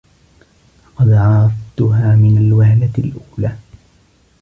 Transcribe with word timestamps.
لقد 0.89 1.09
عرفتها 1.11 2.15
من 2.15 2.37
الوهلة 2.37 2.91
الأولى. 2.97 3.55